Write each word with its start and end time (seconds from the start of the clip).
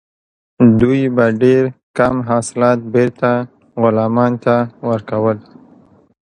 دوی 0.79 1.01
به 1.15 1.25
ډیر 1.41 1.63
کم 1.97 2.15
حاصلات 2.29 2.79
بیرته 2.93 3.31
غلامانو 3.81 4.39
ته 4.45 4.55
ورکول. 4.89 5.37